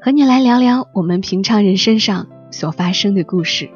[0.00, 3.68] 和你来聊聊我们平常人身上所发生的故事。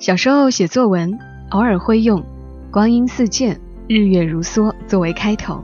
[0.00, 1.16] 小时候写作文，
[1.50, 2.20] 偶尔会用
[2.72, 5.62] “光阴似箭，日月如梭”作为开头。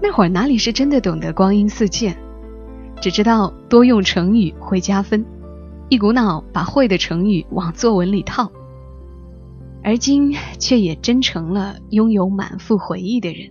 [0.00, 2.16] 那会儿哪里是真的懂得“光阴似箭”，
[3.02, 5.26] 只知道多用成语会加分。
[5.88, 8.52] 一股脑把会的成语往作文里套，
[9.82, 13.50] 而今却也真成了拥有满腹回忆的人。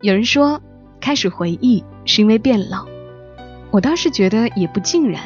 [0.00, 0.60] 有人说，
[1.00, 2.86] 开始回忆是因为变老，
[3.74, 5.20] 我倒是觉得也不尽然。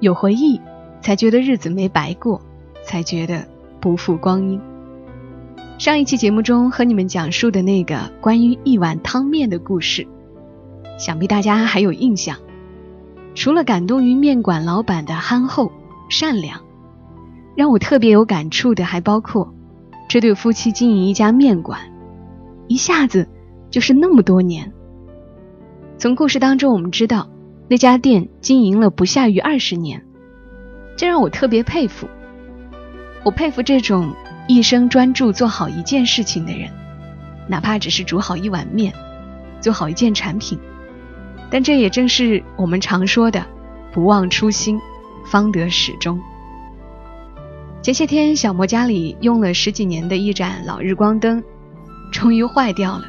[0.00, 0.60] 有回忆，
[1.00, 2.42] 才觉得日子没白过，
[2.84, 3.46] 才觉得
[3.80, 4.60] 不负光阴。
[5.78, 10.04] 上一期节目中和你们讲述的那个关于一碗汤面的故事，
[10.98, 12.36] 想必大家还有印象。
[13.36, 15.70] 除了感动于面馆老板的憨厚
[16.10, 16.62] 善良，
[17.54, 19.54] 让我特别有感触的还包括
[20.08, 21.78] 这对夫妻经营一家面馆，
[22.66, 23.28] 一下子
[23.70, 24.72] 就是那么多年。
[25.96, 27.28] 从故事当中我们知道，
[27.72, 30.04] 那家店经营了不下于二十年，
[30.94, 32.06] 这让我特别佩服。
[33.24, 34.14] 我佩服这种
[34.46, 36.70] 一生专注做好一件事情的人，
[37.48, 38.92] 哪怕只是煮好一碗面，
[39.58, 40.58] 做好一件产品。
[41.50, 43.42] 但这也正是我们常说的
[43.90, 44.78] “不忘初心，
[45.24, 46.20] 方得始终”。
[47.80, 51.42] 前些天，小莫家里用了十几年的一盏老日光灯，
[52.12, 53.04] 终于坏掉了，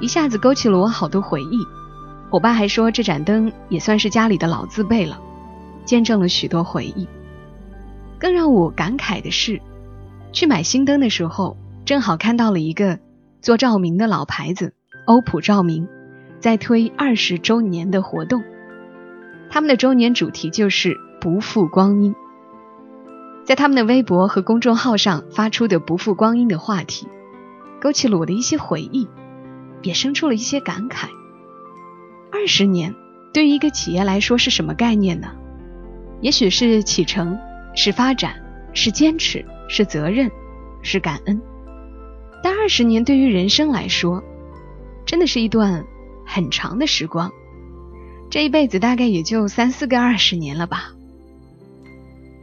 [0.00, 1.58] 一下子勾起了我好多回忆。
[2.30, 5.20] 我爸还说，这盏灯也算是家里的老字辈了，
[5.84, 7.08] 见证了许多回忆。
[8.18, 9.62] 更让我感慨的是，
[10.32, 12.98] 去买新灯的时候，正好看到了一个
[13.40, 14.74] 做照明的老牌子——
[15.06, 15.88] 欧普照明。
[16.40, 18.44] 在推二十周年的活动，
[19.50, 22.14] 他们的周年主题就是不负光阴。
[23.44, 27.08] 在他们的微博和公众号上发出的“不负光阴”的话题，
[27.80, 29.08] 勾起了我的一些回忆，
[29.82, 31.08] 也生出了一些感慨。
[32.30, 32.94] 二十年
[33.32, 35.28] 对于一个企业来说是什么概念呢？
[36.20, 37.38] 也许是启程，
[37.74, 40.30] 是发展，是坚持，是责任，
[40.82, 41.40] 是感恩。
[42.42, 44.22] 但二十年对于人生来说，
[45.04, 45.84] 真的是一段。
[46.30, 47.32] 很长的时光，
[48.28, 50.92] 这一辈子大概也就三四个二十年了吧。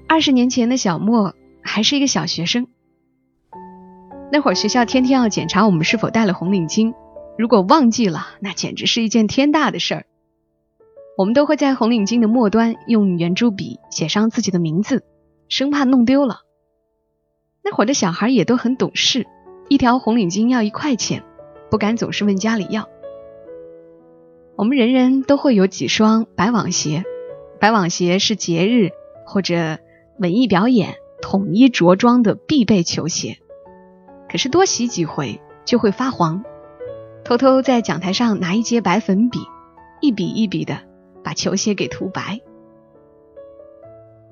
[0.07, 2.65] 二十年前的小莫还是一个小学生，
[4.31, 6.95] 那会儿学校天天要检查我们是否戴了红领巾，
[7.37, 10.05] 如果忘记了，那简直是一件天大的事儿。
[11.17, 15.03] 我们都会在红领巾的末端用圆珠笔写上自己的名字，
[15.49, 16.41] 生怕弄丢了。
[17.63, 19.25] 那会儿的小孩也都很懂事，
[19.69, 21.23] 一条红领巾要一块钱，
[21.71, 22.87] 不敢总是问家里要。
[24.55, 27.03] 我们人人都会有几双白网鞋，
[27.59, 28.91] 白网鞋是节日
[29.25, 29.79] 或者
[30.19, 33.39] 文艺表演统一着装的必备球鞋。
[34.29, 36.43] 可是多洗几回就会发黄，
[37.25, 39.39] 偷偷在讲台上拿一节白粉笔，
[39.99, 40.81] 一笔一笔的
[41.23, 42.39] 把球鞋给涂白。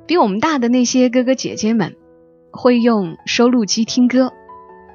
[0.05, 1.95] 比我们大的那些哥哥姐姐们，
[2.51, 4.31] 会用收录机听歌，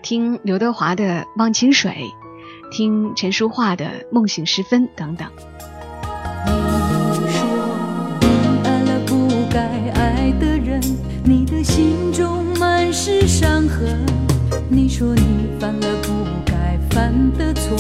[0.01, 1.91] 听刘德华的《忘情水》。
[2.71, 5.29] 听陈淑桦的《梦醒时分》等等。
[6.47, 6.53] 你
[7.33, 7.41] 说
[8.21, 8.27] 你
[8.63, 9.59] 爱了不该
[9.95, 10.81] 爱的人，
[11.25, 14.07] 你的心中满是伤痕。
[14.69, 16.28] 你说你犯了不
[16.99, 17.77] 犯的错，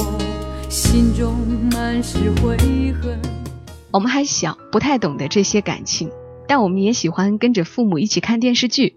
[0.69, 1.34] 心中
[1.73, 2.56] 满是悔
[3.03, 3.21] 恨。
[3.91, 6.09] 我们还小，不太懂得这些感情，
[6.47, 8.95] 但我们也喜欢跟着父母一起看电视剧，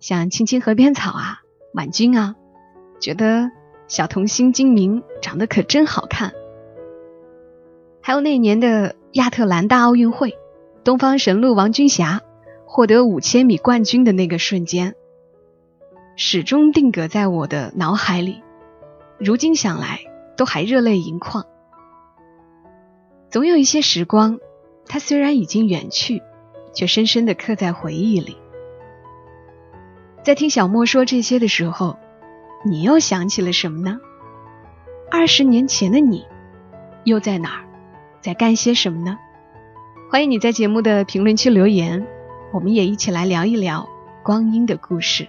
[0.00, 1.38] 像《青青河边草》啊，
[1.78, 2.34] 《婉君》啊，
[3.00, 3.52] 觉得。
[3.86, 6.32] 小童星金明长得可真好看，
[8.00, 10.38] 还有那年的亚特兰大奥运会，
[10.84, 12.20] 东方神鹿王军霞
[12.66, 14.94] 获得五千米冠军的那个瞬间，
[16.14, 18.44] 始终定格在我的脑海里，
[19.20, 20.00] 如今想来
[20.36, 21.44] 都还热泪盈眶。
[23.30, 24.38] 总有一些时光，
[24.86, 26.22] 它虽然已经远去，
[26.74, 28.36] 却深深的刻在回忆里。
[30.24, 31.96] 在听小莫说这些的时候。
[32.62, 33.98] 你又想起了什么呢？
[35.10, 36.26] 二十年前的你，
[37.04, 37.64] 又在哪儿，
[38.20, 39.18] 在干些什么呢？
[40.10, 42.06] 欢迎你在节目的评论区留言，
[42.52, 43.88] 我们也一起来聊一聊
[44.22, 45.26] 光阴的故事。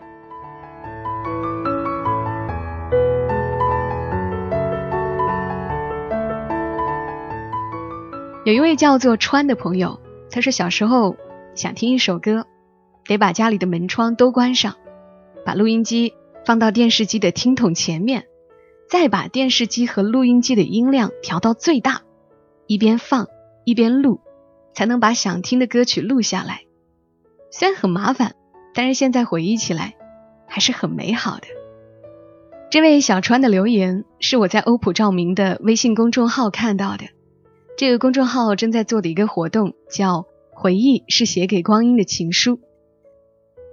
[8.51, 11.15] 有一位叫做川的朋友，他说小时候
[11.55, 12.45] 想听一首歌，
[13.05, 14.75] 得把家里的门窗都关上，
[15.45, 16.15] 把录音机
[16.45, 18.25] 放到电视机的听筒前面，
[18.89, 22.01] 再把电视机和录音机的音量调到最大，
[22.67, 23.27] 一边放
[23.63, 24.19] 一边录，
[24.73, 26.63] 才能把想听的歌曲录下来。
[27.51, 28.35] 虽然很麻烦，
[28.73, 29.93] 但是现在回忆起来
[30.45, 31.47] 还是很美好的。
[32.69, 37.05] 这位小川的留言是我在欧普照明的微信公众号看到的。
[37.81, 42.59] 这个公众号正在做的一个活动叫“回忆是写给光阴的情书”，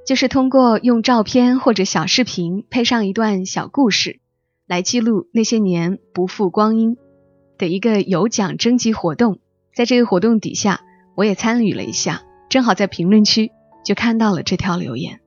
[0.08, 4.20] 就是通过用照片或者小视频配上一段小故事，
[4.66, 6.96] 来记录那些年不负光阴
[7.58, 9.40] 的一个有奖征集活动。
[9.74, 10.80] 在这个活动底下，
[11.14, 13.50] 我也参与了一下，正好在评论区
[13.84, 15.20] 就看到了这条留言。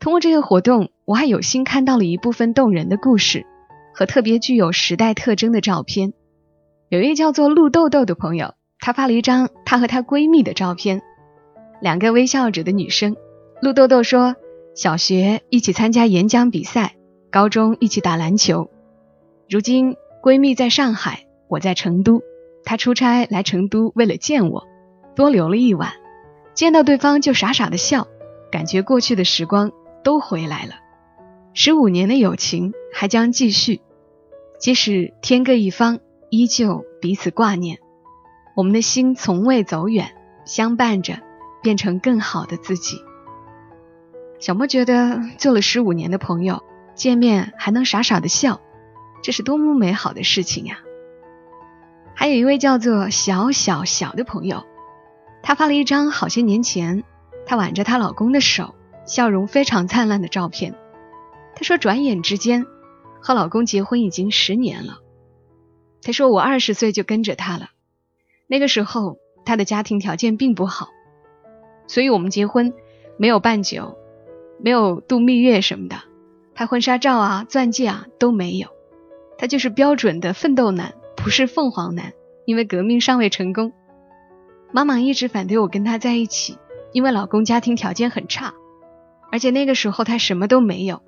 [0.00, 3.46] 通过这个活动，我还有幸看到了一部分动人的故事
[3.94, 6.12] 和特别具有时代特征的照片。
[6.90, 11.02] 有一位叫做陆豆豆的朋友，她发了一张她和她闺蜜的照片，
[11.80, 13.16] 两个微笑着的女生。
[13.60, 14.36] 陆豆豆说
[14.74, 16.94] ：“小学一起参加演讲比赛，
[17.30, 18.70] 高中一起打篮球。
[19.50, 22.22] 如今闺蜜在上海，我在成都。
[22.64, 24.66] 她出差来成都，为了见我，
[25.14, 25.92] 多留了一晚。
[26.54, 28.08] 见到对方就傻傻的笑，
[28.50, 29.72] 感觉过去的时光。”
[30.04, 30.74] 都回来了，
[31.52, 33.82] 十五年的友情还将继续，
[34.58, 35.98] 即使天各一方，
[36.30, 37.78] 依旧彼此挂念。
[38.56, 40.14] 我们的心从未走远，
[40.44, 41.20] 相伴着，
[41.62, 43.02] 变成更好的自己。
[44.38, 46.62] 小莫觉得做了十五年的朋友，
[46.94, 48.60] 见面还能傻傻的笑，
[49.22, 50.78] 这是多么美好的事情呀！
[52.14, 54.64] 还有一位叫做小小小的朋友，
[55.42, 57.04] 她发了一张好些年前
[57.46, 58.74] 她挽着她老公的手。
[59.06, 60.74] 笑容非常灿烂的照片。
[61.54, 62.66] 她说：“转眼之间，
[63.22, 64.98] 和老公结婚已经十年了。”
[66.08, 67.68] 他说：“我二十岁就跟着他了，
[68.46, 70.88] 那个时候他的家庭条件并不好，
[71.86, 72.72] 所以我们结婚
[73.18, 73.98] 没有办酒，
[74.58, 75.96] 没有度蜜月什么的，
[76.54, 78.68] 拍婚纱照啊、钻戒啊都没有。
[79.36, 82.14] 他就是标准的奋斗男，不是凤凰男。
[82.46, 83.74] 因为革命尚未成功，
[84.72, 86.56] 妈妈一直反对我跟他在一起，
[86.92, 88.54] 因为老公家庭条件很差。”
[89.30, 91.02] 而且那个时候他什么都没有，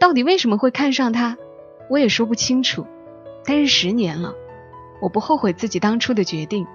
[0.00, 1.38] 到底为什么会看上他，
[1.88, 2.88] 我也说不清楚。
[3.46, 4.34] 但是十年了，
[5.00, 6.66] 我不后悔自己当初的决定，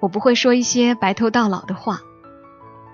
[0.00, 2.00] 我不会说一些白头到老的话。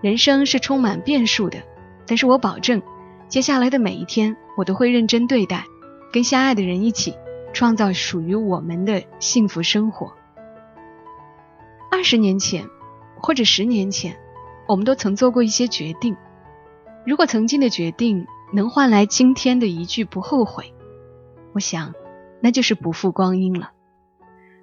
[0.02, 1.62] 人生是充满变数的，
[2.06, 2.82] 但是我保证，
[3.28, 5.64] 接下来的每一天我都会认真对待，
[6.12, 7.16] 跟相爱的人一起
[7.54, 10.12] 创造属于我们的幸福生活。
[11.90, 12.68] 二十年前，
[13.22, 14.14] 或者十年前，
[14.68, 16.14] 我们都曾做过一些决定。
[17.06, 20.74] 如果曾经的决定能换来今天的一句不后悔，
[21.54, 21.94] 我想，
[22.44, 23.70] 那就是不负光阴了。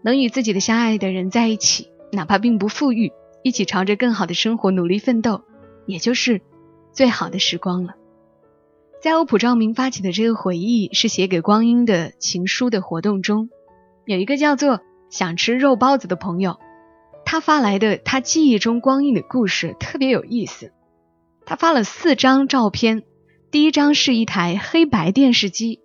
[0.04, 3.12] 能与自己的相爱的人在一起，哪怕并不富裕，
[3.44, 5.42] 一起朝着更好的生活努力奋斗，
[5.88, 6.42] 也就是
[6.92, 7.96] 最好的时光了。
[9.02, 13.50] 在欧普照明发起的这个回忆是写给光阴的情书的活动中，
[14.06, 16.60] 有一个叫做想吃肉包子的朋友，
[17.26, 20.72] 他发来的他记忆中光阴的故事特别有意思。
[21.48, 23.02] 他发了四张照片，
[23.50, 25.81] 第一张是一台黑白电视机，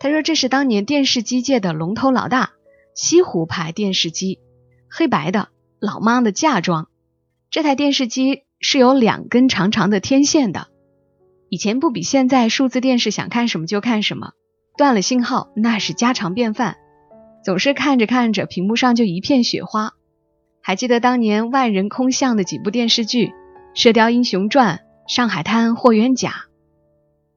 [0.00, 2.52] 他说这是当年电视机界的龙头老大，
[2.94, 4.40] 西湖牌电视机，
[4.90, 6.88] 黑白的，老妈的嫁妆。
[7.50, 10.68] 这台电视机是有两根长长的天线的，
[11.50, 14.32] 以前不比现在数字电视想看什么就看什么，
[14.78, 16.78] 断了信号那是家常便饭，
[17.44, 19.92] 总是看着看着屏幕上就一片雪花。
[20.62, 23.26] 还记得当年万人空巷的几部电视剧，
[23.74, 24.76] 《射雕英雄传》。
[25.08, 26.44] 上海滩霍元甲，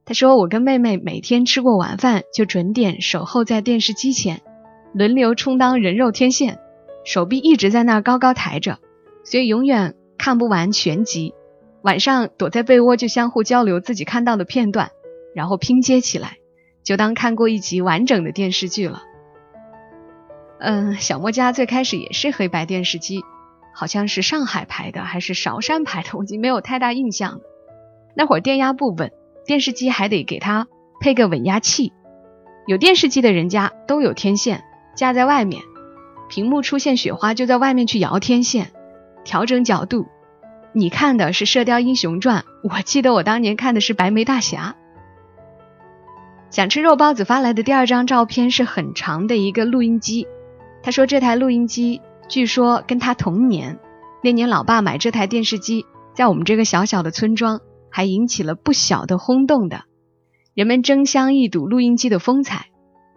[0.06, 4.42] 他说：“我跟妹妹每天吃过晚饭就准点守候在电视机前，
[4.94, 6.60] 轮流充当人肉天线，
[7.06, 8.80] 手臂一直在那儿高高抬着，
[9.24, 11.34] 所以永远看不完全集。
[11.84, 14.92] 晚上躲在被窝就相互交流自己看到的片段，
[15.34, 16.38] 然后拼接起来，
[16.84, 19.04] 就当看过一集完整的电视剧了。”
[20.60, 23.22] 嗯，小莫家最开始也是黑白电视机，
[23.74, 27.40] 好像是上海牌的还是韶山牌的，我已经没有太大印象了。
[28.16, 29.12] 那会儿电压不稳，
[29.46, 30.68] 电视机还得给它
[31.00, 31.94] 配个稳压器。
[32.66, 34.64] 有电视机的人家都有天线
[34.96, 35.62] 架在外面，
[36.30, 38.72] 屏幕出现雪花就在外面去摇天线，
[39.24, 40.06] 调整角度。
[40.72, 44.76] 你看的是《射雕英雄传》，我记得我当年看的是《白眉大侠》。
[46.50, 50.28] 想吃肉包子发来的第二张照片是很长的一个录音机，
[50.82, 53.80] 他说这台录音机据说跟他同年，
[54.24, 57.60] 那年老爸买这台电视机，在我们这个小小的村庄。
[57.94, 59.84] 还引起了不小的轰动的，
[60.56, 62.66] 人们争相一睹录音机的风采。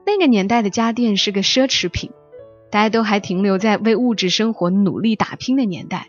[0.05, 2.11] 那个年代的家电是个奢侈品，
[2.71, 6.09] 大家都还停留在为物质生活努力打拼的年代，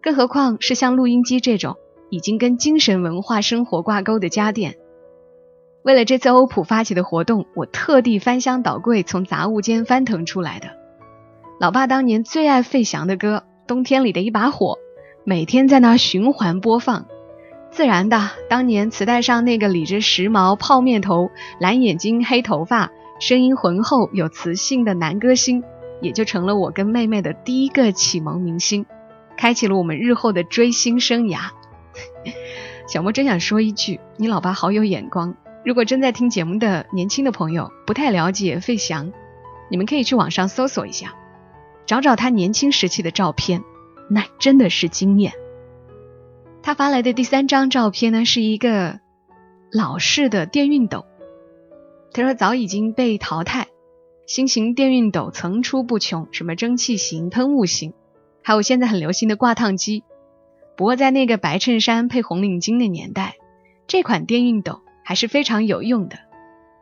[0.00, 1.76] 更何况是像录音机这种
[2.08, 4.76] 已经跟精神文化生活挂钩的家电。
[5.84, 10.68] 为了这次欧普发起的活动，我特地翻箱倒柜，从杂物间翻腾出来的。
[11.60, 14.74] 老爸当年最爱费翔的歌《冬天里的一把火》，
[15.24, 17.06] 每天在那循环播放。
[17.70, 25.62] 自然的，当年磁带上那个理着时髦泡面头、蓝眼睛、黑头发、声音浑厚有磁性的男歌星，
[26.00, 28.84] 也就成了我跟妹妹的第一个启蒙明星，
[29.36, 31.50] 开启了我们日后的追星生涯。
[32.88, 35.36] 小莫真想说一句，你老爸好有眼光。
[35.64, 39.12] 如果正在听节目的年轻的朋友不太了解费翔，
[39.70, 41.14] 你们可以去网上搜索一下，
[41.86, 43.62] 找找他年轻时期的照片，
[44.08, 45.32] 那真的是惊艳。
[46.68, 49.00] 他发来的第三张照片呢，是一个
[49.72, 51.06] 老式的电熨斗。
[52.12, 53.68] 他说早已经被淘汰，
[54.26, 57.94] 新型电熨斗层出不穷，什么蒸汽型、喷雾型，
[58.42, 60.04] 还有现在很流行的挂烫机。
[60.76, 63.36] 不过在那个白衬衫配红领巾的年代，
[63.86, 66.18] 这款电熨斗还是非常有用的。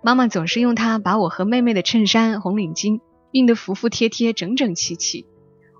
[0.03, 2.99] 妈妈总是用它把我和妹妹的衬衫、红领巾
[3.31, 5.29] 熨得服服帖帖、整整齐齐。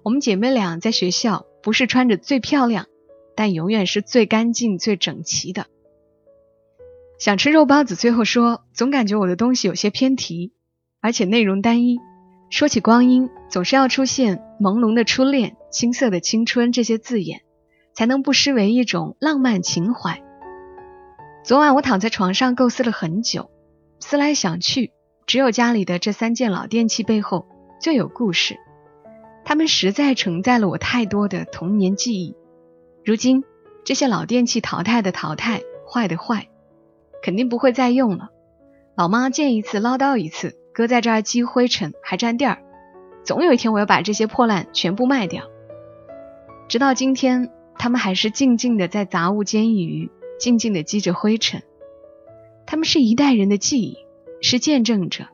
[0.05, 2.87] 我们姐妹俩在学校不是穿着最漂亮。
[3.37, 5.67] 但永远是最干净、最整齐的。
[7.19, 10.53] 想吃肉包子，最后说总感觉我的东西有些偏题，
[11.01, 11.99] 而且内容单一。
[12.51, 17.43] 说起光阴，总是要出现朦胧的初恋、青涩的青春这些字眼，
[17.93, 20.23] 才能不失为一种浪漫情怀。
[21.43, 23.51] 昨晚我躺在床上构思了很久，
[23.99, 24.93] 思来想去，
[25.27, 27.47] 只有家里的这三件老电器背后
[27.81, 28.59] 最有故事，
[29.45, 32.37] 它们实在承载了我太多的童年记忆。
[33.07, 33.45] 如今
[33.85, 36.49] 这些老电器淘汰的淘汰，坏的坏，
[37.23, 38.31] 肯定不会再用了。
[38.97, 42.65] 老妈见一次唠叨一次，搁在这儿积灰尘还占地儿。
[43.23, 45.45] 总有一天我要把这些破烂全部卖掉。
[46.67, 50.11] 直到今天，他们还是静静的在杂物间一隅，
[50.41, 51.63] 静静的积着灰尘。
[52.67, 53.99] 他们是一代人的记忆，
[54.43, 55.27] 是见证者，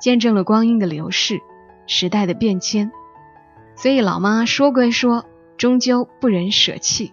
[0.00, 1.40] 见证了光阴的流逝，
[1.88, 2.92] 时代的变迁。
[3.74, 5.24] 所以老妈说归说。
[5.60, 7.12] 终究不忍舍弃。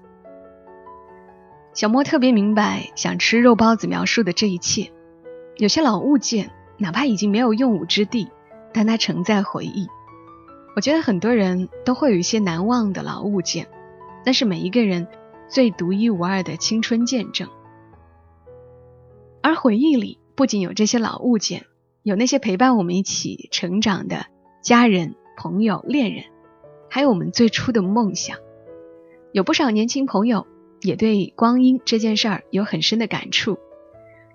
[1.74, 4.94] 小莫特别明白想吃肉包子描述的这一切。
[5.58, 8.30] 有些老物件，哪怕已经没有用武之地，
[8.74, 9.90] 但它承载回忆。
[10.78, 13.68] 我觉得很多人都会有一些难忘的老物件，
[14.26, 15.10] 那是每一个人
[15.50, 17.50] 最独一无二的青春见证。
[19.44, 21.66] 而回忆里不仅有这些老物件，
[22.02, 24.28] 有那些陪伴我们一起成长的
[24.62, 26.24] 家人、朋友、恋人。
[26.90, 28.38] 还有我们最初的梦想，
[29.32, 30.48] 有不少年轻朋友
[30.82, 33.60] 也对光阴这件事儿有很深的感触。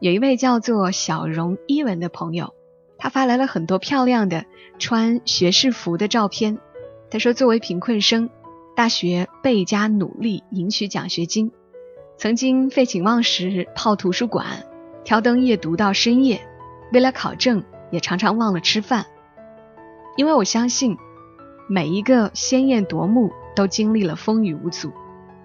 [0.00, 2.54] 有一位叫做小荣伊文的朋友，
[2.98, 4.44] 他发来了很多漂亮的
[4.78, 6.58] 穿学士服的照片。
[7.10, 8.28] 他说，作为贫困生，
[8.76, 11.52] 大学倍加努力赢取奖学金，
[12.16, 14.66] 曾经废寝忘食泡图书馆，
[15.04, 16.40] 挑灯夜读到深夜，
[16.92, 19.06] 为了考证也常常忘了吃饭。
[20.16, 20.98] 因为我相信。
[21.68, 24.92] 每一个鲜艳夺目都经历了风雨无阻，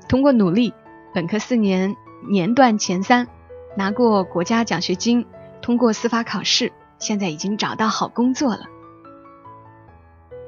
[0.09, 0.73] 通过努力，
[1.13, 1.95] 本科四年
[2.29, 3.27] 年段前三，
[3.75, 5.25] 拿过国家奖学金，
[5.61, 8.65] 通过司法考试，现在已经找到好工作了。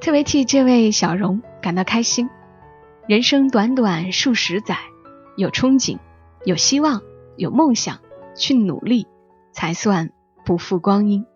[0.00, 2.30] 特别替这位小荣感到开心。
[3.06, 4.78] 人生短短数十载，
[5.36, 5.98] 有憧憬，
[6.44, 7.02] 有希望，
[7.36, 7.98] 有梦想，
[8.36, 9.06] 去努力，
[9.52, 10.10] 才算
[10.44, 11.26] 不负光阴。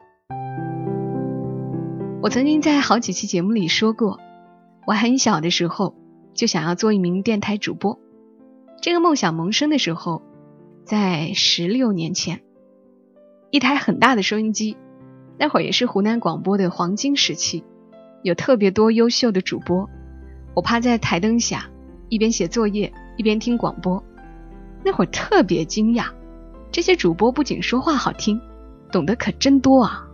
[2.25, 4.19] 我曾经在好几期节目里说过。
[4.87, 5.95] 我很小的时候
[6.33, 8.01] 就想要做一名电台主播，
[8.81, 10.23] 这个梦想萌生的时候，
[10.87, 12.41] 在十六年前，
[13.51, 14.79] 一台很大的收音机，
[15.39, 17.63] 那会儿也是湖南广播的黄金时期，
[18.23, 19.87] 有特别多优秀的主播。
[20.55, 21.69] 我趴在台灯下，
[22.09, 24.03] 一边写作业一边听广播，
[24.83, 26.07] 那会儿特别惊讶，
[26.73, 28.41] 这些主播不仅说话好听，
[28.91, 30.09] 懂得可真多啊！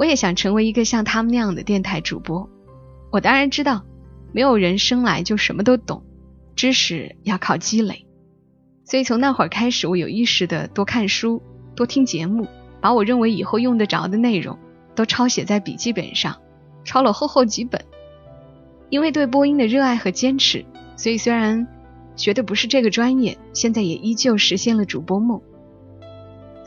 [0.00, 2.48] 我也想成为一个像他们那样的电台主播。
[3.12, 3.84] 我当然知道，
[4.32, 6.02] 没有人生来就什么都懂，
[6.56, 8.06] 知识要靠积累。
[8.86, 11.42] 所以从那会儿开始，我有意识的多看书、
[11.76, 12.48] 多听节目，
[12.80, 14.58] 把我认为以后用得着的内容
[14.94, 16.34] 都抄写在笔记本上，
[16.82, 17.84] 抄了厚厚几本。
[18.88, 20.64] 因为对播音的热爱和坚持，
[20.96, 21.68] 所以虽然
[22.16, 25.42] 学的不是这个专业，现在也依旧实现了主播梦。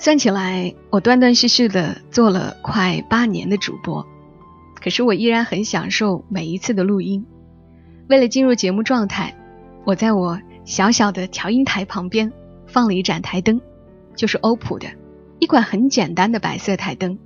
[0.04, 4.06] 算起来，我断断续续的做了快八年的主播。
[4.76, 7.26] 可是我依然很享受每一次的录音。
[8.10, 9.34] 为了进入节目状态，
[9.86, 12.34] 我在我小小的调音台旁边
[12.68, 13.62] 放了一盏台灯，
[14.14, 14.90] 就是欧普的
[15.40, 17.18] 一款很简单的白色台灯，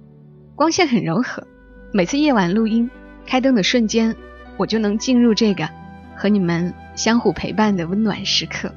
[0.54, 1.48] 光线很柔和。
[1.92, 2.88] 每次夜晚录音
[3.26, 4.16] 开灯的瞬间，
[4.56, 5.68] 我就能进入这个
[6.16, 8.72] 和你们相互陪伴的温暖时刻。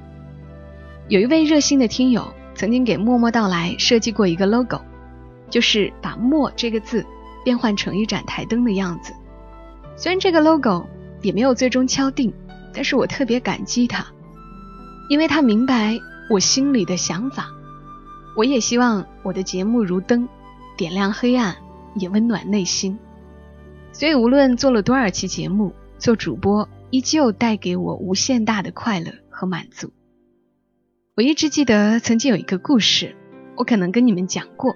[1.09, 4.83] 有一位热心的听友曾经给“默默到来”设计过一个 logo，
[5.49, 7.07] 就是把“默”这个字
[7.43, 9.15] 变换成一盏台灯的样子。
[9.97, 10.87] 虽然这个 logo
[11.23, 12.31] 也没有最终敲定，
[12.75, 14.05] 但是我特别感激他，
[15.09, 15.99] 因为他明白
[16.29, 17.49] 我心里的想法。
[18.37, 20.29] 我也希望我的节目如灯，
[20.77, 21.57] 点亮黑暗，
[21.95, 22.99] 也温暖内心。
[23.91, 29.91] 所以，无论做了多少期节目，做主播依旧带给我无限大的快乐和满足。
[31.21, 33.15] 我一直记得曾经有一个故事，
[33.55, 34.75] 我可能跟你们讲过。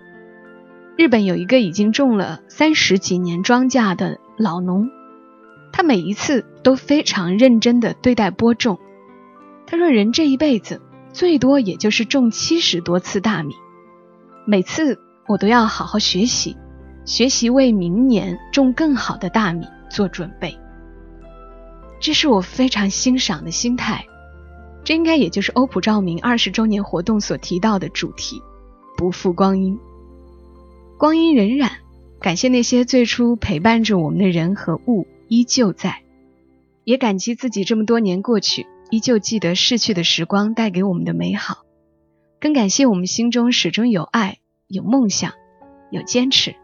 [0.95, 4.91] 日本有一个已经种了三十几年庄稼的老农，
[5.73, 8.79] 他每一次都非常认真的对待播种。
[9.67, 10.83] 他说：“人这一辈子
[11.15, 13.55] 最多也就是种七十多次大米，
[14.47, 16.59] 每次我都要好好学习。”
[17.07, 20.59] 学习为明年种更好的大米做准备，
[22.03, 24.05] 这是我非常欣赏的心态。
[24.85, 28.43] 这应该也就是欧普照明二十周年活动所提到的主题：
[28.97, 29.79] 不负光阴。
[30.99, 31.71] 光阴荏苒，
[32.21, 36.03] 感谢那些最初陪伴着我们的人和物依旧在，
[36.85, 41.65] 也感激自己这么多年过去，依旧记得逝去的时光带给我们的美好，
[42.39, 44.39] 更感谢我们心中始终有爱、
[44.69, 45.33] 有梦想、
[45.91, 46.55] 有坚持。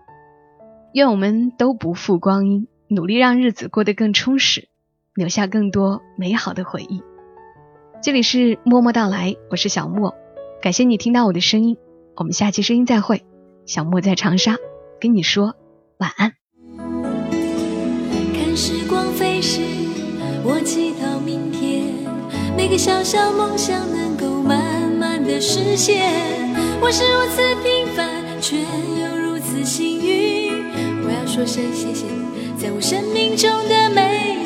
[0.92, 4.68] 愿我们都不负光阴，努力让日子过得更充实，
[5.14, 7.02] 留下更多美好的回忆。
[8.02, 10.14] 这里是默默到来，我是小莫，
[10.62, 11.76] 感谢你听到我的声音，
[12.16, 13.22] 我们下期声音再会。
[13.66, 14.56] 小莫在长沙
[14.98, 15.54] 跟你说
[15.98, 16.32] 晚安。
[16.78, 19.60] 看时光飞逝，
[20.42, 21.92] 我祈祷明天
[22.56, 26.10] 每个小小梦想能够慢慢的实现。
[26.80, 30.64] 我是如此平凡，却又如此幸运。
[31.04, 32.06] 我要说声谢谢，
[32.56, 34.39] 在我生命中的每。